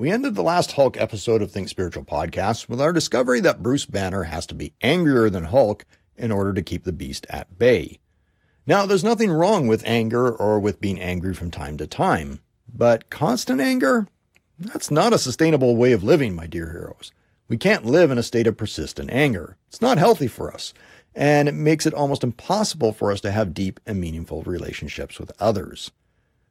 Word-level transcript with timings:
We 0.00 0.10
ended 0.10 0.34
the 0.34 0.42
last 0.42 0.72
Hulk 0.72 0.98
episode 0.98 1.42
of 1.42 1.52
Think 1.52 1.68
Spiritual 1.68 2.04
podcast 2.04 2.70
with 2.70 2.80
our 2.80 2.90
discovery 2.90 3.38
that 3.40 3.62
Bruce 3.62 3.84
Banner 3.84 4.22
has 4.22 4.46
to 4.46 4.54
be 4.54 4.72
angrier 4.80 5.28
than 5.28 5.44
Hulk 5.44 5.84
in 6.16 6.32
order 6.32 6.54
to 6.54 6.62
keep 6.62 6.84
the 6.84 6.92
beast 6.92 7.26
at 7.28 7.58
bay. 7.58 7.98
Now, 8.66 8.86
there's 8.86 9.04
nothing 9.04 9.30
wrong 9.30 9.66
with 9.66 9.84
anger 9.84 10.30
or 10.32 10.58
with 10.58 10.80
being 10.80 10.98
angry 10.98 11.34
from 11.34 11.50
time 11.50 11.76
to 11.76 11.86
time, 11.86 12.40
but 12.66 13.10
constant 13.10 13.60
anger? 13.60 14.08
That's 14.58 14.90
not 14.90 15.12
a 15.12 15.18
sustainable 15.18 15.76
way 15.76 15.92
of 15.92 16.02
living, 16.02 16.34
my 16.34 16.46
dear 16.46 16.70
heroes. 16.70 17.12
We 17.46 17.58
can't 17.58 17.84
live 17.84 18.10
in 18.10 18.16
a 18.16 18.22
state 18.22 18.46
of 18.46 18.56
persistent 18.56 19.10
anger. 19.10 19.58
It's 19.68 19.82
not 19.82 19.98
healthy 19.98 20.28
for 20.28 20.50
us, 20.50 20.72
and 21.14 21.46
it 21.46 21.54
makes 21.54 21.84
it 21.84 21.92
almost 21.92 22.24
impossible 22.24 22.94
for 22.94 23.12
us 23.12 23.20
to 23.20 23.32
have 23.32 23.52
deep 23.52 23.78
and 23.84 24.00
meaningful 24.00 24.44
relationships 24.44 25.20
with 25.20 25.30
others. 25.38 25.90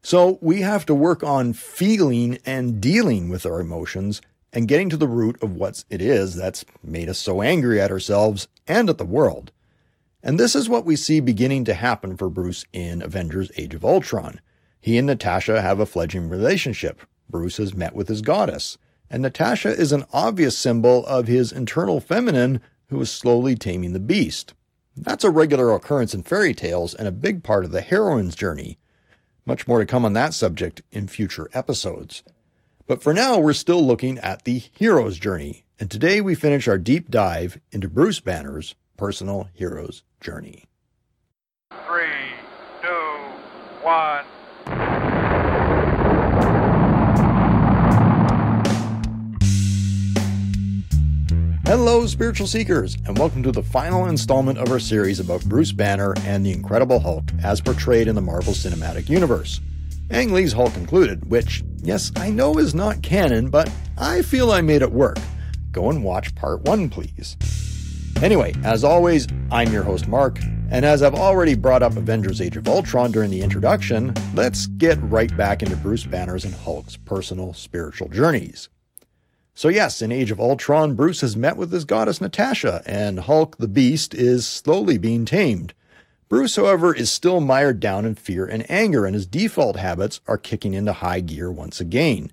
So 0.02 0.40
we 0.42 0.62
have 0.62 0.86
to 0.88 0.96
work 0.96 1.24
on 1.24 1.54
feeling 1.54 2.40
and 2.46 2.82
dealing 2.82 3.30
with 3.30 3.46
our 3.46 3.60
emotions 3.60 4.22
and 4.52 4.68
getting 4.68 4.90
to 4.90 4.98
the 4.98 5.08
root 5.08 5.42
of 5.42 5.56
what 5.56 5.84
it 5.90 6.02
is 6.02 6.36
that's 6.36 6.66
made 6.84 7.10
us 7.10 7.20
so 7.20 7.42
angry 7.42 7.80
at 7.80 7.92
ourselves 7.92 8.48
and 8.68 8.90
at 8.90 8.98
the 8.98 9.06
world. 9.06 9.52
And 10.24 10.40
this 10.40 10.56
is 10.56 10.68
what 10.68 10.86
we 10.86 10.96
see 10.96 11.20
beginning 11.20 11.66
to 11.66 11.74
happen 11.74 12.18
for 12.18 12.30
Bruce 12.30 12.66
in 12.74 13.02
Avengers 13.02 13.52
Age 13.58 13.74
of 13.74 13.86
Ultron. 13.86 14.42
He 14.82 14.98
and 14.98 15.08
Natasha 15.08 15.62
have 15.62 15.80
a 15.80 15.86
fledgling 15.86 16.30
relationship. 16.30 17.02
Bruce 17.30 17.58
has 17.58 17.76
met 17.76 17.94
with 17.94 18.08
his 18.08 18.22
goddess 18.22 18.78
and 19.10 19.22
Natasha 19.22 19.70
is 19.70 19.92
an 19.92 20.06
obvious 20.14 20.58
symbol 20.58 21.06
of 21.08 21.28
his 21.28 21.52
internal 21.52 22.00
feminine 22.00 22.62
who 22.90 23.02
is 23.02 23.10
slowly 23.10 23.56
taming 23.56 23.94
the 23.94 24.00
beast. 24.00 24.54
That's 24.96 25.24
a 25.24 25.32
regular 25.32 25.74
occurrence 25.74 26.14
in 26.14 26.24
fairy 26.24 26.54
tales 26.54 26.94
and 26.94 27.08
a 27.08 27.12
big 27.12 27.44
part 27.44 27.66
of 27.66 27.72
the 27.72 27.82
heroine's 27.82 28.36
journey. 28.36 28.78
Much 29.50 29.68
more 29.68 29.80
to 29.80 29.86
come 29.88 30.06
on 30.06 30.14
that 30.14 30.36
subject 30.36 30.84
in 30.92 31.08
future 31.08 31.50
episodes. 31.56 32.22
But 32.86 33.02
for 33.02 33.16
now, 33.16 33.40
we're 33.40 33.54
still 33.54 33.84
looking 33.84 34.20
at 34.20 34.44
the 34.44 34.60
hero's 34.60 35.18
journey, 35.18 35.66
and 35.80 35.90
today 35.90 36.22
we 36.22 36.36
finish 36.36 36.68
our 36.68 36.78
deep 36.78 37.10
dive 37.10 37.60
into 37.72 37.90
Bruce 37.90 38.20
Banner's 38.20 38.76
personal 38.96 39.50
hero's 39.56 40.04
journey. 40.22 40.69
Hello, 51.70 52.08
spiritual 52.08 52.48
seekers, 52.48 52.98
and 53.06 53.16
welcome 53.20 53.44
to 53.44 53.52
the 53.52 53.62
final 53.62 54.08
installment 54.08 54.58
of 54.58 54.72
our 54.72 54.80
series 54.80 55.20
about 55.20 55.46
Bruce 55.46 55.72
Banner 55.72 56.16
and 56.26 56.44
the 56.44 56.52
Incredible 56.52 57.00
Hulk 57.00 57.26
as 57.44 57.62
portrayed 57.62 58.08
in 58.08 58.16
the 58.16 58.22
Marvel 58.22 58.54
Cinematic 58.54 59.08
Universe. 59.08 59.62
Ang 60.10 60.34
Lee's 60.34 60.52
Hulk 60.52 60.76
included, 60.78 61.30
which, 61.30 61.64
yes, 61.78 62.12
I 62.16 62.32
know 62.32 62.58
is 62.58 62.74
not 62.74 63.04
canon, 63.04 63.52
but 63.52 63.72
I 64.00 64.24
feel 64.24 64.52
I 64.52 64.62
made 64.62 64.82
it 64.82 64.92
work. 64.92 65.20
Go 65.72 65.92
and 65.92 66.04
watch 66.04 66.34
part 66.34 66.64
one, 66.64 66.90
please. 66.90 67.38
Anyway, 68.24 68.56
as 68.64 68.84
always, 68.84 69.28
I'm 69.52 69.72
your 69.72 69.84
host, 69.84 70.08
Mark, 70.08 70.40
and 70.72 70.84
as 70.84 71.04
I've 71.04 71.14
already 71.14 71.54
brought 71.54 71.84
up 71.84 71.96
Avengers 71.96 72.42
Age 72.42 72.58
of 72.58 72.68
Ultron 72.68 73.12
during 73.12 73.30
the 73.30 73.44
introduction, 73.44 74.12
let's 74.34 74.66
get 74.66 74.98
right 75.04 75.38
back 75.38 75.62
into 75.62 75.76
Bruce 75.76 76.04
Banner's 76.04 76.46
and 76.46 76.56
Hulk's 76.56 76.98
personal 76.98 77.54
spiritual 77.54 78.10
journeys. 78.10 78.70
So, 79.60 79.68
yes, 79.68 80.02
in 80.02 80.10
Age 80.10 80.32
of 80.32 80.40
Ultron, 80.40 80.96
Bruce 80.96 81.20
has 81.20 81.36
met 81.36 81.58
with 81.58 81.74
his 81.74 81.84
goddess 81.84 82.22
Natasha, 82.22 82.82
and 82.86 83.20
Hulk 83.20 83.58
the 83.58 83.68
Beast 83.68 84.14
is 84.14 84.48
slowly 84.48 84.98
being 84.98 85.26
tamed. 85.26 85.74
Bruce, 86.30 86.56
however, 86.56 86.96
is 86.96 87.12
still 87.12 87.42
mired 87.42 87.82
down 87.82 88.06
in 88.06 88.16
fear 88.16 88.46
and 88.46 88.66
anger, 88.72 89.06
and 89.06 89.14
his 89.14 89.26
default 89.26 89.76
habits 89.76 90.22
are 90.30 90.38
kicking 90.38 90.74
into 90.74 90.94
high 90.94 91.20
gear 91.20 91.52
once 91.52 91.82
again. 91.82 92.32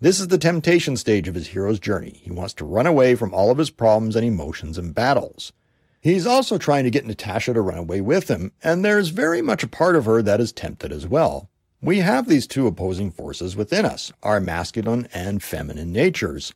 This 0.00 0.18
is 0.18 0.26
the 0.26 0.38
temptation 0.38 0.96
stage 0.96 1.28
of 1.28 1.36
his 1.36 1.46
hero's 1.46 1.78
journey. 1.78 2.18
He 2.20 2.32
wants 2.32 2.54
to 2.54 2.64
run 2.64 2.88
away 2.88 3.14
from 3.14 3.32
all 3.32 3.52
of 3.52 3.58
his 3.58 3.70
problems 3.70 4.16
and 4.16 4.26
emotions 4.26 4.76
and 4.76 4.92
battles. 4.92 5.52
He's 6.00 6.26
also 6.26 6.58
trying 6.58 6.82
to 6.82 6.90
get 6.90 7.06
Natasha 7.06 7.54
to 7.54 7.60
run 7.60 7.78
away 7.78 8.00
with 8.00 8.26
him, 8.26 8.50
and 8.60 8.84
there's 8.84 9.10
very 9.10 9.40
much 9.40 9.62
a 9.62 9.68
part 9.68 9.94
of 9.94 10.06
her 10.06 10.20
that 10.20 10.40
is 10.40 10.50
tempted 10.50 10.90
as 10.90 11.06
well. 11.06 11.48
We 11.82 11.98
have 11.98 12.26
these 12.26 12.46
two 12.46 12.66
opposing 12.66 13.10
forces 13.10 13.54
within 13.54 13.84
us, 13.84 14.10
our 14.22 14.40
masculine 14.40 15.08
and 15.12 15.42
feminine 15.42 15.92
natures, 15.92 16.54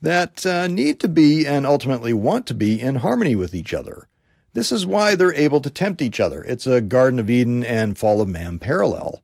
that 0.00 0.44
uh, 0.46 0.68
need 0.68 1.00
to 1.00 1.08
be 1.08 1.46
and 1.46 1.66
ultimately 1.66 2.14
want 2.14 2.46
to 2.46 2.54
be 2.54 2.80
in 2.80 2.96
harmony 2.96 3.36
with 3.36 3.54
each 3.54 3.74
other. 3.74 4.08
This 4.54 4.72
is 4.72 4.86
why 4.86 5.14
they're 5.14 5.34
able 5.34 5.60
to 5.60 5.68
tempt 5.68 6.00
each 6.00 6.18
other. 6.18 6.42
It's 6.44 6.66
a 6.66 6.80
Garden 6.80 7.18
of 7.18 7.28
Eden 7.28 7.62
and 7.62 7.98
Fall 7.98 8.22
of 8.22 8.28
Man 8.28 8.58
parallel. 8.58 9.22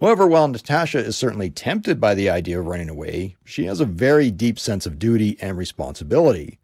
However, 0.00 0.26
while 0.26 0.48
Natasha 0.48 0.98
is 0.98 1.16
certainly 1.16 1.48
tempted 1.48 1.98
by 1.98 2.14
the 2.14 2.28
idea 2.28 2.60
of 2.60 2.66
running 2.66 2.90
away, 2.90 3.36
she 3.42 3.64
has 3.64 3.80
a 3.80 3.86
very 3.86 4.30
deep 4.30 4.58
sense 4.58 4.84
of 4.84 4.98
duty 4.98 5.38
and 5.40 5.56
responsibility. 5.56 6.58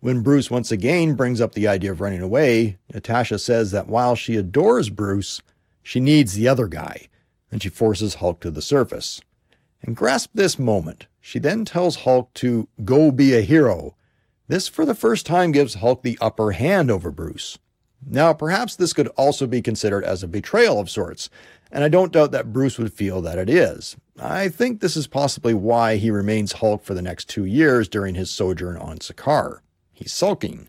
When 0.00 0.22
Bruce 0.22 0.50
once 0.50 0.72
again 0.72 1.14
brings 1.14 1.42
up 1.42 1.52
the 1.52 1.68
idea 1.68 1.90
of 1.90 2.00
running 2.00 2.22
away, 2.22 2.78
Natasha 2.94 3.38
says 3.38 3.70
that 3.72 3.88
while 3.88 4.14
she 4.14 4.36
adores 4.36 4.88
Bruce, 4.88 5.42
she 5.82 6.00
needs 6.00 6.32
the 6.32 6.48
other 6.48 6.68
guy 6.68 7.08
and 7.50 7.62
she 7.62 7.68
forces 7.68 8.16
Hulk 8.16 8.40
to 8.40 8.50
the 8.50 8.62
surface. 8.62 9.20
And 9.82 9.96
grasp 9.96 10.30
this 10.34 10.58
moment. 10.58 11.06
She 11.20 11.38
then 11.38 11.64
tells 11.64 11.96
Hulk 11.96 12.32
to 12.34 12.68
go 12.84 13.10
be 13.10 13.34
a 13.34 13.40
hero. 13.40 13.94
This, 14.48 14.68
for 14.68 14.84
the 14.84 14.94
first 14.94 15.26
time, 15.26 15.52
gives 15.52 15.74
Hulk 15.74 16.02
the 16.02 16.18
upper 16.20 16.52
hand 16.52 16.90
over 16.90 17.10
Bruce. 17.10 17.58
Now, 18.04 18.32
perhaps 18.32 18.76
this 18.76 18.92
could 18.92 19.08
also 19.08 19.46
be 19.46 19.62
considered 19.62 20.04
as 20.04 20.22
a 20.22 20.28
betrayal 20.28 20.78
of 20.78 20.90
sorts, 20.90 21.28
and 21.72 21.82
I 21.82 21.88
don't 21.88 22.12
doubt 22.12 22.30
that 22.32 22.52
Bruce 22.52 22.78
would 22.78 22.92
feel 22.92 23.20
that 23.22 23.38
it 23.38 23.50
is. 23.50 23.96
I 24.18 24.48
think 24.48 24.80
this 24.80 24.96
is 24.96 25.06
possibly 25.06 25.54
why 25.54 25.96
he 25.96 26.10
remains 26.10 26.52
Hulk 26.52 26.84
for 26.84 26.94
the 26.94 27.02
next 27.02 27.28
two 27.28 27.44
years 27.44 27.88
during 27.88 28.14
his 28.14 28.30
sojourn 28.30 28.76
on 28.76 28.98
Sakaar. 28.98 29.60
He's 29.92 30.12
sulking. 30.12 30.68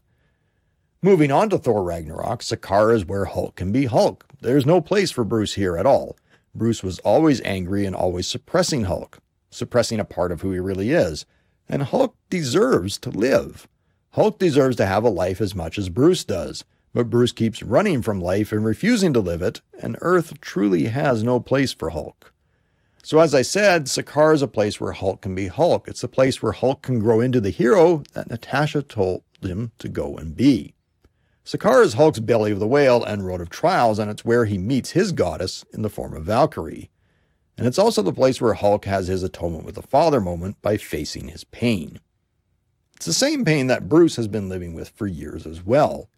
Moving 1.02 1.32
on 1.32 1.50
to 1.52 1.59
Thor 1.59 1.84
Ragnarok, 1.84 2.42
Sakaar 2.42 2.94
is 2.94 3.06
where 3.06 3.26
Hulk 3.26 3.56
can 3.56 3.72
be 3.72 3.86
Hulk. 3.86 4.26
There's 4.42 4.66
no 4.66 4.82
place 4.82 5.12
for 5.12 5.24
Bruce 5.24 5.54
here 5.54 5.78
at 5.78 5.86
all. 5.86 6.18
Bruce 6.57 6.84
was 6.84 7.00
always 7.00 7.41
angry 7.41 7.85
and 7.85 7.95
always 7.95 8.28
suppressing 8.28 8.85
Hulk, 8.85 9.19
suppressing 9.51 10.00
a 10.00 10.06
part 10.06 10.31
of 10.31 10.41
who 10.41 10.51
he 10.51 10.59
really 10.59 10.91
is. 10.91 11.25
And 11.69 11.84
Hulk 11.84 12.16
deserves 12.29 12.97
to 13.00 13.09
live. 13.09 13.68
Hulk 14.12 14.40
deserves 14.40 14.75
to 14.78 14.85
have 14.85 15.03
a 15.03 15.09
life 15.09 15.40
as 15.40 15.53
much 15.53 15.78
as 15.78 15.90
Bruce 15.90 16.23
does. 16.23 16.63
But 16.94 17.09
Bruce 17.09 17.31
keeps 17.31 17.62
running 17.62 18.01
from 18.01 18.19
life 18.19 18.51
and 18.51 18.66
refusing 18.66 19.13
to 19.13 19.19
live 19.19 19.41
it, 19.41 19.62
and 19.79 19.97
Earth 20.01 20.41
truly 20.41 20.85
has 20.85 21.22
no 21.22 21.40
place 21.40 21.72
for 21.72 21.91
Hulk. 21.91 22.34
So, 23.03 23.19
as 23.19 23.35
I 23.35 23.41
said, 23.44 23.85
Sakaar 23.85 24.34
is 24.34 24.41
a 24.41 24.47
place 24.47 24.81
where 24.81 24.94
Hulk 24.94 25.22
can 25.22 25.35
be 25.35 25.47
Hulk. 25.47 25.88
It's 25.88 26.03
a 26.03 26.07
place 26.07 26.41
where 26.41 26.53
Hulk 26.53 26.81
can 26.81 27.00
grow 27.00 27.22
into 27.22 27.40
the 27.40 27.51
hero 27.51 28.03
that 28.13 28.29
Natasha 28.29 28.81
told 28.81 29.23
him 29.41 29.72
to 29.78 29.88
go 29.88 30.17
and 30.17 30.35
be. 30.35 30.73
Sakaar 31.47 31.81
is 31.81 31.94
Hulk's 31.94 32.19
belly 32.19 32.52
of 32.52 32.59
the 32.59 32.68
whale 32.68 33.02
and 33.02 33.25
road 33.25 33.40
of 33.40 33.50
trials, 33.50 34.00
and 34.00 34.12
it's 34.12 34.25
where 34.25 34.44
he 34.44 34.58
meets 34.58 34.90
his 34.91 35.13
goddess 35.13 35.63
in 35.74 35.81
the 35.81 35.90
form 35.90 36.13
of 36.13 36.25
Valkyrie. 36.25 36.90
And 37.58 37.66
it's 37.66 37.80
also 37.80 38.02
the 38.02 38.12
place 38.12 38.41
where 38.41 38.56
Hulk 38.56 38.84
has 38.84 39.08
his 39.08 39.24
atonement 39.24 39.63
with 39.63 39.75
the 39.75 39.81
Father 39.81 40.19
moment 40.19 40.62
by 40.62 40.75
facing 40.75 41.30
his 41.30 41.46
pain. 41.46 42.02
It's 42.97 43.06
the 43.06 43.13
same 43.13 43.46
pain 43.46 43.68
that 43.68 43.88
Bruce 43.88 44.18
has 44.18 44.28
been 44.28 44.50
living 44.50 44.74
with 44.74 44.90
for 44.90 45.08
years 45.08 45.47
as 45.47 45.66
well. 45.66 46.09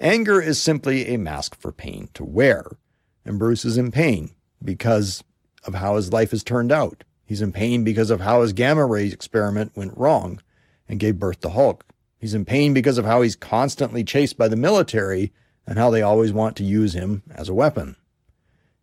Anger 0.00 0.38
is 0.38 0.60
simply 0.60 1.06
a 1.06 1.16
mask 1.16 1.58
for 1.58 1.72
pain 1.72 2.10
to 2.12 2.22
wear, 2.22 2.72
and 3.24 3.38
Bruce 3.38 3.64
is 3.64 3.78
in 3.78 3.90
pain 3.90 4.32
because 4.62 5.24
of 5.64 5.76
how 5.76 5.96
his 5.96 6.12
life 6.12 6.32
has 6.32 6.44
turned 6.44 6.72
out. 6.72 7.04
He's 7.24 7.40
in 7.40 7.52
pain 7.52 7.84
because 7.84 8.10
of 8.10 8.20
how 8.20 8.42
his 8.42 8.52
gamma 8.52 8.84
ray 8.84 9.06
experiment 9.06 9.72
went 9.74 9.96
wrong 9.96 10.42
and 10.86 11.00
gave 11.00 11.18
birth 11.18 11.40
to 11.40 11.48
Hulk. 11.48 11.86
He's 12.18 12.34
in 12.34 12.44
pain 12.44 12.74
because 12.74 12.98
of 12.98 13.04
how 13.04 13.22
he's 13.22 13.36
constantly 13.36 14.02
chased 14.02 14.36
by 14.36 14.48
the 14.48 14.56
military 14.56 15.32
and 15.66 15.78
how 15.78 15.90
they 15.90 16.02
always 16.02 16.32
want 16.32 16.56
to 16.56 16.64
use 16.64 16.94
him 16.94 17.22
as 17.30 17.48
a 17.48 17.54
weapon. 17.54 17.96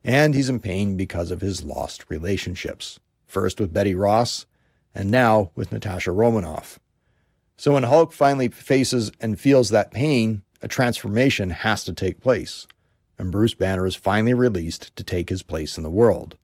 And 0.04 0.34
he's 0.34 0.50
in 0.50 0.60
pain 0.60 0.96
because 0.96 1.32
of 1.32 1.42
his 1.42 1.64
lost 1.64 2.06
relationships, 2.10 3.00
first 3.26 3.60
with 3.60 3.74
Betty 3.74 3.96
Ross 3.96 4.46
and 4.94 5.12
now 5.12 5.52
with 5.56 5.72
Natasha 5.72 6.12
Romanoff. 6.12 6.80
So 7.58 7.74
when 7.74 7.84
Hulk 7.84 8.14
finally 8.14 8.50
faces 8.50 9.12
and 9.20 9.40
feels 9.40 9.70
that 9.70 9.92
pain, 9.92 10.44
a 10.62 10.68
transformation 10.68 11.50
has 11.50 11.84
to 11.86 11.94
take 11.94 12.22
place, 12.22 12.68
and 13.18 13.32
Bruce 13.32 13.54
Banner 13.54 13.86
is 13.86 13.96
finally 13.96 14.34
released 14.34 14.96
to 14.96 15.04
take 15.04 15.30
his 15.30 15.44
place 15.44 15.78
in 15.78 15.84
the 15.84 15.90
world. 15.90 16.38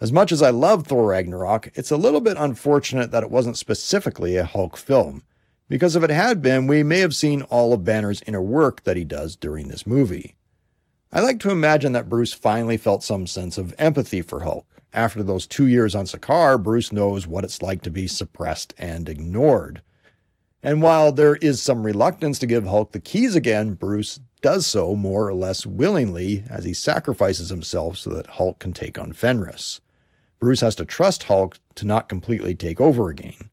As 0.00 0.12
much 0.12 0.32
as 0.32 0.42
I 0.42 0.50
love 0.50 0.86
Thor 0.86 1.08
Ragnarok, 1.08 1.70
it's 1.74 1.90
a 1.90 1.96
little 1.96 2.20
bit 2.20 2.36
unfortunate 2.38 3.10
that 3.10 3.22
it 3.22 3.30
wasn't 3.30 3.58
specifically 3.58 4.36
a 4.36 4.44
Hulk 4.44 4.76
film, 4.76 5.22
because 5.70 5.94
if 5.94 6.02
it 6.02 6.10
had 6.10 6.42
been, 6.42 6.66
we 6.66 6.82
may 6.82 6.98
have 6.98 7.14
seen 7.14 7.42
all 7.42 7.72
of 7.72 7.84
Banner's 7.84 8.22
inner 8.26 8.42
work 8.42 8.82
that 8.82 8.96
he 8.96 9.04
does 9.04 9.36
during 9.36 9.68
this 9.68 9.86
movie. 9.86 10.34
I 11.12 11.20
like 11.20 11.38
to 11.40 11.50
imagine 11.50 11.92
that 11.92 12.08
Bruce 12.08 12.32
finally 12.32 12.76
felt 12.76 13.04
some 13.04 13.28
sense 13.28 13.56
of 13.56 13.72
empathy 13.78 14.20
for 14.20 14.40
Hulk. 14.40 14.66
After 14.92 15.22
those 15.22 15.46
two 15.46 15.68
years 15.68 15.94
on 15.94 16.06
Sakaar, 16.06 16.60
Bruce 16.60 16.90
knows 16.90 17.28
what 17.28 17.44
it's 17.44 17.62
like 17.62 17.82
to 17.82 17.90
be 17.90 18.08
suppressed 18.08 18.74
and 18.78 19.08
ignored. 19.08 19.80
And 20.60 20.82
while 20.82 21.12
there 21.12 21.36
is 21.36 21.62
some 21.62 21.84
reluctance 21.84 22.40
to 22.40 22.46
give 22.48 22.66
Hulk 22.66 22.90
the 22.90 22.98
keys 22.98 23.36
again, 23.36 23.74
Bruce 23.74 24.18
does 24.42 24.66
so 24.66 24.96
more 24.96 25.28
or 25.28 25.34
less 25.34 25.64
willingly 25.64 26.42
as 26.50 26.64
he 26.64 26.74
sacrifices 26.74 27.48
himself 27.48 27.96
so 27.96 28.10
that 28.10 28.26
Hulk 28.26 28.58
can 28.58 28.72
take 28.72 28.98
on 28.98 29.12
Fenris. 29.12 29.80
Bruce 30.40 30.62
has 30.62 30.74
to 30.74 30.84
trust 30.84 31.24
Hulk 31.24 31.58
to 31.76 31.86
not 31.86 32.08
completely 32.08 32.56
take 32.56 32.80
over 32.80 33.08
again. 33.08 33.50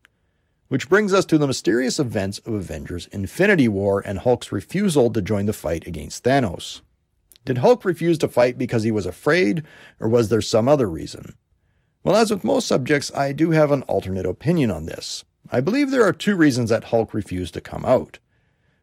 Which 0.68 0.90
brings 0.90 1.14
us 1.14 1.24
to 1.26 1.38
the 1.38 1.48
mysterious 1.48 1.98
events 1.98 2.40
of 2.40 2.54
Avengers 2.54 3.08
Infinity 3.14 3.70
War 3.70 4.02
and 4.06 4.20
Hulk's 4.20 4.52
refusal 4.52 5.10
to 5.12 5.22
join 5.22 5.46
the 5.46 5.54
fight 5.54 5.88
against 5.88 6.24
Thanos. 6.26 6.82
Did 7.46 7.60
Hulk 7.60 7.86
refuse 7.86 8.18
to 8.18 8.28
fight 8.28 8.58
because 8.58 8.84
he 8.84 8.92
was 8.92 9.06
afraid, 9.06 9.64
or 10.00 10.10
was 10.10 10.28
there 10.28 10.42
some 10.42 10.68
other 10.68 10.90
reason? 10.90 11.36
Well, 12.04 12.18
as 12.18 12.32
with 12.32 12.44
most 12.44 12.68
subjects, 12.68 13.14
I 13.16 13.32
do 13.32 13.52
have 13.52 13.72
an 13.72 13.84
alternate 13.84 14.26
opinion 14.26 14.70
on 14.70 14.86
this. 14.86 15.24
I 15.50 15.62
believe 15.62 15.90
there 15.90 16.06
are 16.06 16.12
two 16.12 16.36
reasons 16.36 16.70
that 16.70 16.86
Hulk 16.86 17.14
refused 17.14 17.54
to 17.54 17.62
come 17.62 17.86
out. 17.86 18.20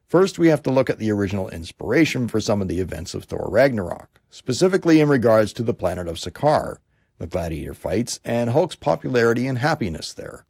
First, 0.06 0.38
we 0.38 0.48
have 0.48 0.62
to 0.62 0.70
look 0.70 0.88
at 0.88 0.98
the 0.98 1.10
original 1.10 1.50
inspiration 1.50 2.28
for 2.28 2.40
some 2.40 2.62
of 2.62 2.68
the 2.68 2.80
events 2.80 3.12
of 3.12 3.24
Thor 3.24 3.48
Ragnarok, 3.50 4.20
specifically 4.30 5.00
in 5.00 5.08
regards 5.08 5.52
to 5.54 5.62
the 5.62 5.74
planet 5.74 6.08
of 6.08 6.16
Sakaar, 6.16 6.78
the 7.18 7.26
gladiator 7.26 7.74
fights, 7.74 8.20
and 8.24 8.50
Hulk's 8.50 8.76
popularity 8.76 9.46
and 9.46 9.58
happiness 9.58 10.14
there. 10.14 10.46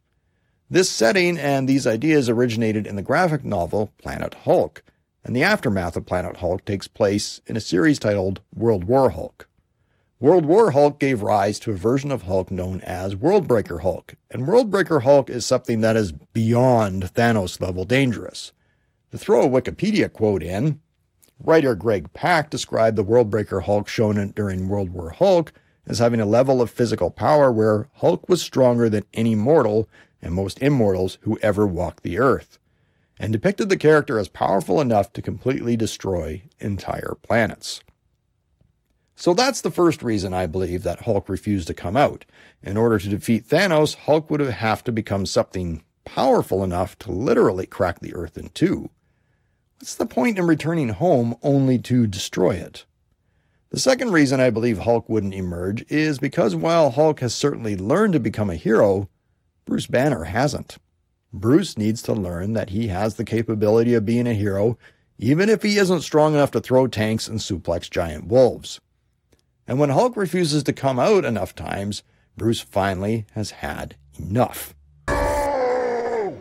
This 0.75 0.91
setting 0.91 1.39
and 1.39 1.69
these 1.69 1.87
ideas 1.87 2.29
originated 2.29 2.85
in 2.85 2.97
the 2.97 3.01
graphic 3.03 3.45
novel 3.45 3.93
Planet 3.97 4.35
Hulk, 4.43 4.83
and 5.23 5.37
the 5.37 5.45
aftermath 5.45 5.97
of 5.97 6.05
Planet 6.05 6.39
Hulk 6.39 6.65
takes 6.65 6.89
place 6.89 7.41
in 7.47 7.57
a 7.57 7.61
series 7.61 8.01
titled 8.01 8.41
World 8.53 8.83
War 8.83 9.11
Hulk. 9.11 9.47
World 10.19 10.45
War 10.45 10.73
Hulk 10.73 10.99
gave 10.99 11.23
rise 11.23 11.61
to 11.61 11.71
a 11.71 11.77
version 11.77 12.11
of 12.11 12.23
Hulk 12.23 12.51
known 12.51 12.81
as 12.81 13.15
Worldbreaker 13.15 13.83
Hulk, 13.83 14.17
and 14.33 14.49
Worldbreaker 14.49 15.05
Hulk 15.05 15.31
is 15.31 15.47
something 15.47 15.81
that 15.83 15.95
is 15.95 16.11
beyond 16.11 17.05
Thanos 17.15 17.61
level 17.61 17.85
dangerous. 17.85 18.51
To 19.13 19.17
throw 19.17 19.43
a 19.43 19.49
Wikipedia 19.49 20.13
quote 20.13 20.43
in, 20.43 20.81
writer 21.39 21.77
Greg 21.77 22.13
Pak 22.15 22.51
described 22.51 22.97
the 22.97 23.05
Worldbreaker 23.05 23.63
Hulk 23.63 23.87
shown 23.87 24.33
during 24.33 24.69
World 24.69 24.91
War 24.91 25.11
Hulk 25.11 25.53
as 25.87 26.01
having 26.01 26.19
a 26.19 26.27
level 26.27 26.61
of 26.61 26.69
physical 26.69 27.13
power 27.13 27.53
where 27.53 27.87
Hulk 27.99 28.29
was 28.29 28.43
stronger 28.43 28.89
than 28.89 29.05
any 29.15 29.37
mortal 29.37 29.89
and 30.25 30.35
most 30.35 30.61
immortals 30.61 31.19
who 31.21 31.39
ever 31.43 31.67
walked 31.67 32.03
the 32.03 32.19
earth, 32.19 32.59
and 33.21 33.33
depicted 33.33 33.69
the 33.69 33.77
character 33.77 34.19
as 34.19 34.27
powerful 34.27 34.81
enough 34.81 35.13
to 35.13 35.23
completely 35.23 35.77
destroy 35.77 36.43
entire 36.59 37.15
planets. 37.23 37.81
So 39.15 39.35
that's 39.35 39.61
the 39.61 39.71
first 39.71 40.03
reason 40.03 40.35
I 40.35 40.47
believe 40.47 40.83
that 40.83 41.03
Hulk 41.03 41.29
refused 41.29 41.69
to 41.69 41.75
come 41.75 41.97
out. 41.97 42.25
In 42.63 42.77
order 42.77 42.99
to 42.99 43.09
defeat 43.09 43.47
Thanos, 43.47 43.95
Hulk 43.95 44.29
would 44.31 44.41
have 44.41 44.83
to 44.85 44.91
become 44.91 45.27
something 45.27 45.85
powerful 46.05 46.65
enough 46.65 46.99
to 47.01 47.13
literally 47.13 47.67
crack 47.67 48.01
the 48.01 48.15
earth 48.15 48.37
in 48.37 48.49
two. 48.49 48.91
What's 49.79 49.95
the 49.95 50.07
point 50.07 50.39
in 50.39 50.47
returning 50.47 50.89
home 50.89 51.37
only 51.43 51.79
to 51.81 52.07
destroy 52.07 52.53
it? 52.53 52.87
The 53.71 53.81
second 53.81 54.13
reason 54.13 54.41
I 54.41 54.51
believe 54.51 54.79
Hulk 54.79 55.09
wouldn't 55.09 55.35
emerge 55.35 55.85
is 55.91 56.19
because 56.19 56.57
while 56.57 56.91
Hulk 56.91 57.21
has 57.21 57.35
certainly 57.35 57.77
learned 57.77 58.15
to 58.15 58.21
become 58.21 58.51
a 58.51 58.57
hero, 58.57 59.09
Bruce 59.65 59.87
Banner 59.87 60.25
hasn't. 60.25 60.79
Bruce 61.33 61.77
needs 61.77 62.03
to 62.03 62.13
learn 62.13 62.53
that 62.53 62.71
he 62.71 62.89
has 62.89 63.15
the 63.15 63.25
capability 63.25 63.95
of 63.95 64.07
being 64.07 64.27
a 64.27 64.35
hero, 64.35 64.79
even 65.19 65.49
if 65.49 65.63
he 65.63 65.79
isn't 65.79 66.03
strong 66.03 66.35
enough 66.35 66.51
to 66.53 66.61
throw 66.61 66.87
tanks 66.87 67.27
and 67.29 67.41
suplex 67.41 67.91
giant 67.91 68.27
wolves. 68.27 68.81
And 69.67 69.79
when 69.79 69.91
Hulk 69.91 70.17
refuses 70.17 70.63
to 70.65 70.73
come 70.73 70.99
out 70.99 71.25
enough 71.25 71.55
times, 71.55 72.03
Bruce 72.37 72.61
finally 72.61 73.27
has 73.33 73.51
had 73.53 73.97
enough. 74.19 74.75
Oh, 75.09 76.37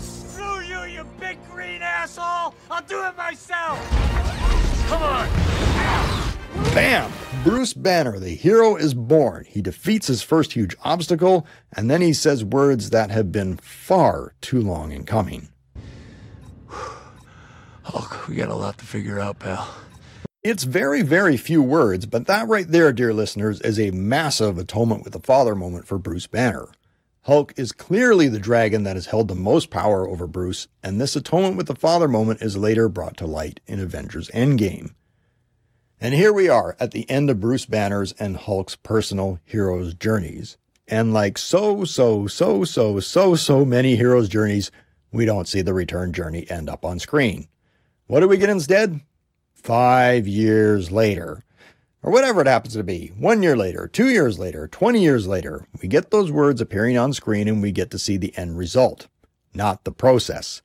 screw 0.00 0.62
you, 0.62 0.82
you 0.84 1.04
big 1.20 1.38
green 1.50 1.82
asshole! 1.82 2.54
I'll 2.70 2.82
do 2.88 3.04
it 3.04 3.16
myself! 3.16 3.78
Come 4.88 5.02
on! 5.02 5.43
Bam! 6.74 7.12
Bruce 7.44 7.72
Banner, 7.72 8.18
the 8.18 8.30
hero, 8.30 8.74
is 8.74 8.94
born. 8.94 9.44
He 9.46 9.62
defeats 9.62 10.08
his 10.08 10.22
first 10.22 10.54
huge 10.54 10.74
obstacle, 10.82 11.46
and 11.72 11.88
then 11.88 12.00
he 12.00 12.12
says 12.12 12.44
words 12.44 12.90
that 12.90 13.12
have 13.12 13.30
been 13.30 13.58
far 13.58 14.34
too 14.40 14.60
long 14.60 14.90
in 14.90 15.04
coming. 15.04 15.50
Hulk, 17.84 18.26
we 18.26 18.34
got 18.34 18.48
a 18.48 18.56
lot 18.56 18.76
to 18.78 18.84
figure 18.84 19.20
out, 19.20 19.38
pal. 19.38 19.72
It's 20.42 20.64
very, 20.64 21.02
very 21.02 21.36
few 21.36 21.62
words, 21.62 22.06
but 22.06 22.26
that 22.26 22.48
right 22.48 22.66
there, 22.66 22.92
dear 22.92 23.14
listeners, 23.14 23.60
is 23.60 23.78
a 23.78 23.92
massive 23.92 24.58
atonement 24.58 25.04
with 25.04 25.12
the 25.12 25.20
father 25.20 25.54
moment 25.54 25.86
for 25.86 25.96
Bruce 25.96 26.26
Banner. 26.26 26.70
Hulk 27.22 27.54
is 27.56 27.70
clearly 27.70 28.26
the 28.26 28.40
dragon 28.40 28.82
that 28.82 28.96
has 28.96 29.06
held 29.06 29.28
the 29.28 29.36
most 29.36 29.70
power 29.70 30.08
over 30.08 30.26
Bruce, 30.26 30.66
and 30.82 31.00
this 31.00 31.14
atonement 31.14 31.56
with 31.56 31.68
the 31.68 31.76
father 31.76 32.08
moment 32.08 32.42
is 32.42 32.56
later 32.56 32.88
brought 32.88 33.16
to 33.18 33.26
light 33.26 33.60
in 33.68 33.78
Avengers 33.78 34.28
Endgame. 34.30 34.90
And 36.00 36.14
here 36.14 36.32
we 36.32 36.48
are 36.48 36.76
at 36.80 36.90
the 36.90 37.08
end 37.08 37.30
of 37.30 37.40
Bruce 37.40 37.66
Banner's 37.66 38.12
and 38.18 38.36
Hulk's 38.36 38.76
personal 38.76 39.38
heroes' 39.44 39.94
journeys. 39.94 40.56
And 40.86 41.14
like 41.14 41.38
so, 41.38 41.84
so, 41.84 42.26
so, 42.26 42.64
so, 42.64 43.00
so, 43.00 43.34
so 43.34 43.64
many 43.64 43.96
heroes' 43.96 44.28
journeys, 44.28 44.70
we 45.12 45.24
don't 45.24 45.48
see 45.48 45.62
the 45.62 45.72
return 45.72 46.12
journey 46.12 46.46
end 46.50 46.68
up 46.68 46.84
on 46.84 46.98
screen. 46.98 47.48
What 48.06 48.20
do 48.20 48.28
we 48.28 48.36
get 48.36 48.50
instead? 48.50 49.00
Five 49.54 50.28
years 50.28 50.90
later. 50.90 51.42
Or 52.02 52.12
whatever 52.12 52.42
it 52.42 52.46
happens 52.46 52.74
to 52.74 52.84
be. 52.84 53.12
One 53.16 53.42
year 53.42 53.56
later, 53.56 53.88
two 53.88 54.10
years 54.10 54.38
later, 54.38 54.68
20 54.68 55.02
years 55.02 55.26
later, 55.26 55.66
we 55.80 55.88
get 55.88 56.10
those 56.10 56.30
words 56.30 56.60
appearing 56.60 56.98
on 56.98 57.14
screen 57.14 57.48
and 57.48 57.62
we 57.62 57.72
get 57.72 57.90
to 57.92 57.98
see 57.98 58.18
the 58.18 58.36
end 58.36 58.58
result, 58.58 59.06
not 59.54 59.84
the 59.84 59.92
process. 59.92 60.60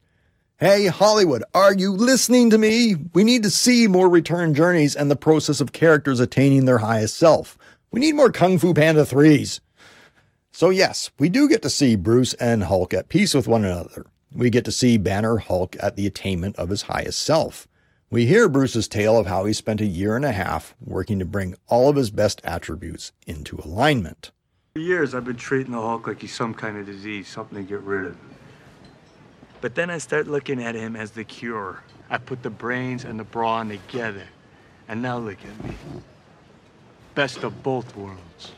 Hey, 0.61 0.87
Hollywood, 0.87 1.41
are 1.53 1.73
you 1.73 1.93
listening 1.93 2.49
to 2.49 2.57
me? 2.57 2.97
We 3.13 3.23
need 3.23 3.43
to 3.43 3.49
see 3.49 3.87
more 3.87 4.09
return 4.09 4.53
journeys 4.53 4.93
and 4.93 5.09
the 5.09 5.15
process 5.15 5.61
of 5.61 5.71
characters 5.71 6.19
attaining 6.19 6.65
their 6.65 6.79
highest 6.79 7.15
self. 7.15 7.57
We 7.91 8.01
need 8.01 8.15
more 8.15 8.29
Kung 8.29 8.57
Fu 8.57 8.73
Panda 8.73 9.03
3s. 9.05 9.61
So, 10.51 10.69
yes, 10.69 11.11
we 11.17 11.29
do 11.29 11.47
get 11.47 11.61
to 11.61 11.69
see 11.69 11.95
Bruce 11.95 12.33
and 12.33 12.63
Hulk 12.63 12.93
at 12.93 13.07
peace 13.07 13.33
with 13.33 13.47
one 13.47 13.63
another. 13.63 14.05
We 14.33 14.49
get 14.49 14.65
to 14.65 14.71
see 14.73 14.97
Banner 14.97 15.37
Hulk 15.37 15.77
at 15.79 15.95
the 15.95 16.05
attainment 16.05 16.57
of 16.57 16.67
his 16.67 16.81
highest 16.81 17.21
self. 17.21 17.65
We 18.09 18.25
hear 18.25 18.49
Bruce's 18.49 18.89
tale 18.89 19.17
of 19.17 19.27
how 19.27 19.45
he 19.45 19.53
spent 19.53 19.79
a 19.79 19.85
year 19.85 20.17
and 20.17 20.25
a 20.25 20.33
half 20.33 20.75
working 20.81 21.19
to 21.19 21.25
bring 21.25 21.55
all 21.69 21.87
of 21.87 21.95
his 21.95 22.11
best 22.11 22.41
attributes 22.43 23.13
into 23.25 23.61
alignment. 23.63 24.31
For 24.73 24.81
years, 24.81 25.15
I've 25.15 25.23
been 25.23 25.37
treating 25.37 25.71
the 25.71 25.79
Hulk 25.79 26.05
like 26.05 26.19
he's 26.19 26.35
some 26.35 26.53
kind 26.53 26.75
of 26.75 26.85
disease, 26.85 27.29
something 27.29 27.55
to 27.55 27.63
get 27.63 27.79
rid 27.79 28.07
of. 28.07 28.17
But 29.61 29.75
then 29.75 29.89
I 29.89 29.97
start 29.97 30.27
looking 30.27 30.63
at 30.63 30.75
him 30.75 30.95
as 30.95 31.11
the 31.11 31.23
cure. 31.23 31.83
I 32.09 32.17
put 32.17 32.43
the 32.43 32.49
brains 32.49 33.03
and 33.03 33.19
the 33.19 33.23
brawn 33.23 33.69
together. 33.69 34.27
And 34.87 35.01
now 35.01 35.17
look 35.17 35.37
at 35.43 35.65
me. 35.65 35.75
Best 37.13 37.43
of 37.43 37.61
both 37.61 37.95
worlds. 37.95 38.53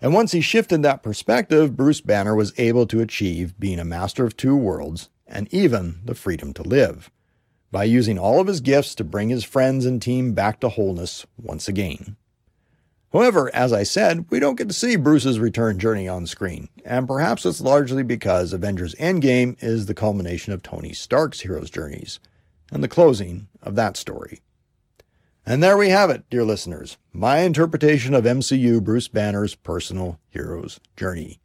And 0.00 0.12
once 0.12 0.32
he 0.32 0.40
shifted 0.40 0.82
that 0.82 1.02
perspective, 1.02 1.76
Bruce 1.76 2.00
Banner 2.00 2.34
was 2.34 2.52
able 2.58 2.86
to 2.88 3.00
achieve 3.00 3.58
being 3.58 3.78
a 3.78 3.84
master 3.84 4.24
of 4.24 4.36
two 4.36 4.56
worlds 4.56 5.08
and 5.26 5.52
even 5.54 6.00
the 6.04 6.14
freedom 6.14 6.52
to 6.54 6.62
live 6.62 7.10
by 7.70 7.84
using 7.84 8.18
all 8.18 8.38
of 8.38 8.48
his 8.48 8.60
gifts 8.60 8.94
to 8.96 9.04
bring 9.04 9.30
his 9.30 9.44
friends 9.44 9.86
and 9.86 10.02
team 10.02 10.34
back 10.34 10.60
to 10.60 10.68
wholeness 10.68 11.24
once 11.40 11.68
again. 11.68 12.16
However, 13.12 13.54
as 13.54 13.72
I 13.72 13.82
said, 13.82 14.24
we 14.30 14.40
don't 14.40 14.56
get 14.56 14.68
to 14.68 14.74
see 14.74 14.96
Bruce's 14.96 15.38
return 15.38 15.78
journey 15.78 16.08
on 16.08 16.26
screen, 16.26 16.68
and 16.84 17.06
perhaps 17.06 17.44
it's 17.44 17.60
largely 17.60 18.02
because 18.02 18.54
Avengers 18.54 18.94
Endgame 18.94 19.62
is 19.62 19.84
the 19.84 19.94
culmination 19.94 20.54
of 20.54 20.62
Tony 20.62 20.94
Stark's 20.94 21.40
hero's 21.40 21.68
journeys, 21.68 22.20
and 22.72 22.82
the 22.82 22.88
closing 22.88 23.48
of 23.62 23.74
that 23.76 23.98
story. 23.98 24.40
And 25.44 25.62
there 25.62 25.76
we 25.76 25.90
have 25.90 26.08
it, 26.08 26.24
dear 26.30 26.44
listeners, 26.44 26.96
my 27.12 27.40
interpretation 27.40 28.14
of 28.14 28.24
MCU 28.24 28.82
Bruce 28.82 29.08
Banner's 29.08 29.56
personal 29.56 30.18
hero's 30.30 30.80
journey. 30.96 31.38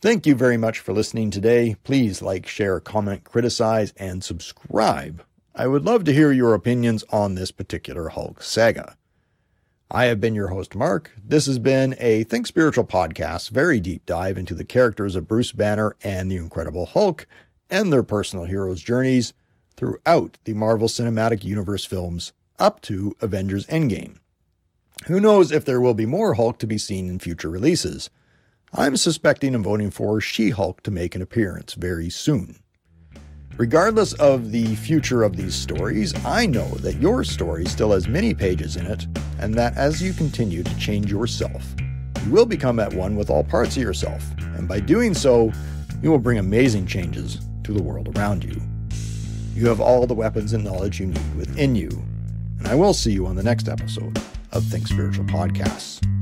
Thank 0.00 0.26
you 0.26 0.34
very 0.34 0.56
much 0.56 0.78
for 0.78 0.94
listening 0.94 1.30
today. 1.30 1.76
Please 1.84 2.22
like, 2.22 2.46
share, 2.46 2.80
comment, 2.80 3.24
criticize, 3.24 3.92
and 3.98 4.24
subscribe. 4.24 5.22
I 5.54 5.66
would 5.66 5.84
love 5.84 6.04
to 6.04 6.14
hear 6.14 6.32
your 6.32 6.54
opinions 6.54 7.04
on 7.10 7.34
this 7.34 7.50
particular 7.50 8.08
Hulk 8.08 8.42
saga. 8.42 8.96
I 9.92 10.04
have 10.04 10.20
been 10.20 10.36
your 10.36 10.48
host, 10.48 10.76
Mark. 10.76 11.10
This 11.20 11.46
has 11.46 11.58
been 11.58 11.96
a 11.98 12.22
Think 12.22 12.46
Spiritual 12.46 12.84
podcast, 12.84 13.50
very 13.50 13.80
deep 13.80 14.06
dive 14.06 14.38
into 14.38 14.54
the 14.54 14.64
characters 14.64 15.16
of 15.16 15.26
Bruce 15.26 15.50
Banner 15.50 15.96
and 16.04 16.30
the 16.30 16.36
Incredible 16.36 16.86
Hulk 16.86 17.26
and 17.68 17.92
their 17.92 18.04
personal 18.04 18.44
heroes' 18.44 18.82
journeys 18.82 19.32
throughout 19.76 20.38
the 20.44 20.54
Marvel 20.54 20.86
Cinematic 20.86 21.42
Universe 21.42 21.84
films 21.84 22.32
up 22.56 22.80
to 22.82 23.16
Avengers 23.20 23.66
Endgame. 23.66 24.18
Who 25.06 25.18
knows 25.18 25.50
if 25.50 25.64
there 25.64 25.80
will 25.80 25.94
be 25.94 26.06
more 26.06 26.34
Hulk 26.34 26.60
to 26.60 26.68
be 26.68 26.78
seen 26.78 27.08
in 27.08 27.18
future 27.18 27.50
releases? 27.50 28.10
I'm 28.72 28.96
suspecting 28.96 29.56
and 29.56 29.64
voting 29.64 29.90
for 29.90 30.20
She 30.20 30.50
Hulk 30.50 30.84
to 30.84 30.92
make 30.92 31.16
an 31.16 31.22
appearance 31.22 31.74
very 31.74 32.10
soon. 32.10 32.60
Regardless 33.56 34.12
of 34.14 34.52
the 34.52 34.76
future 34.76 35.24
of 35.24 35.36
these 35.36 35.56
stories, 35.56 36.14
I 36.24 36.46
know 36.46 36.68
that 36.76 37.00
your 37.00 37.24
story 37.24 37.66
still 37.66 37.90
has 37.90 38.06
many 38.06 38.32
pages 38.32 38.76
in 38.76 38.86
it, 38.86 39.06
and 39.40 39.54
that 39.54 39.76
as 39.76 40.02
you 40.02 40.12
continue 40.12 40.62
to 40.62 40.78
change 40.78 41.10
yourself, 41.10 41.74
you 42.24 42.30
will 42.30 42.46
become 42.46 42.78
at 42.78 42.92
one 42.92 43.16
with 43.16 43.30
all 43.30 43.42
parts 43.42 43.76
of 43.76 43.82
yourself, 43.82 44.22
and 44.56 44.68
by 44.68 44.78
doing 44.78 45.14
so, 45.14 45.50
you 46.02 46.10
will 46.10 46.18
bring 46.18 46.38
amazing 46.38 46.86
changes 46.86 47.40
to 47.64 47.72
the 47.72 47.82
world 47.82 48.16
around 48.16 48.44
you. 48.44 48.60
You 49.54 49.68
have 49.68 49.80
all 49.80 50.06
the 50.06 50.14
weapons 50.14 50.52
and 50.52 50.62
knowledge 50.62 51.00
you 51.00 51.06
need 51.06 51.36
within 51.36 51.74
you, 51.74 51.90
and 52.58 52.68
I 52.68 52.74
will 52.74 52.94
see 52.94 53.12
you 53.12 53.26
on 53.26 53.36
the 53.36 53.42
next 53.42 53.68
episode 53.68 54.20
of 54.52 54.64
Think 54.64 54.86
Spiritual 54.86 55.24
Podcasts. 55.24 56.19